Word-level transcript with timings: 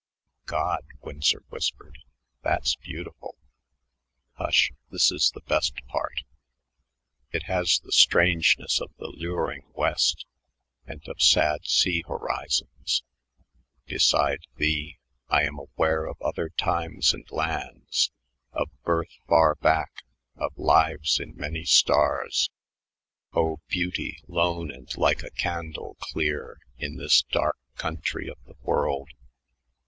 '""God," 0.47 0.83
Winsor 1.03 1.43
whispered, 1.49 1.99
"that's 2.41 2.75
beautiful." 2.75 3.35
"Hush. 4.33 4.71
This 4.89 5.11
is 5.11 5.29
the 5.29 5.43
best 5.43 5.75
part." 5.85 6.23
"'It 7.29 7.43
has 7.43 7.79
the 7.83 7.91
strangeness 7.91 8.81
of 8.81 8.89
the 8.97 9.09
luring 9.09 9.61
West, 9.75 10.25
And 10.87 11.07
of 11.07 11.21
sad 11.21 11.67
sea 11.67 12.03
horizons; 12.07 13.03
beside 13.85 14.39
thee 14.55 14.97
I 15.29 15.43
am 15.43 15.59
aware 15.59 16.07
of 16.07 16.19
other 16.19 16.49
times 16.49 17.13
and 17.13 17.29
lands, 17.29 18.09
Of 18.53 18.69
birth 18.81 19.19
far 19.27 19.53
back, 19.53 20.01
of 20.35 20.57
lives 20.57 21.19
in 21.19 21.35
many 21.35 21.63
stars. 21.63 22.49
O 23.33 23.59
beauty 23.67 24.17
lone 24.27 24.71
and 24.71 24.89
like 24.97 25.21
a 25.21 25.29
candle 25.29 25.95
clear 25.99 26.57
In 26.79 26.97
this 26.97 27.21
dark 27.21 27.59
country 27.75 28.27
of 28.27 28.43
the 28.45 28.57
world! 28.63 29.11